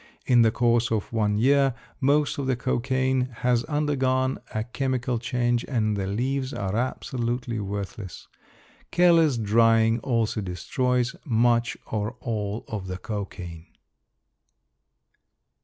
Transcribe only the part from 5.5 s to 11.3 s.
and the leaves are absolutely worthless. Careless drying also destroys